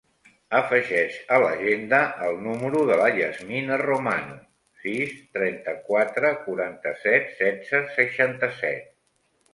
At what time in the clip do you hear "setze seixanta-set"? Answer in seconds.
7.43-8.91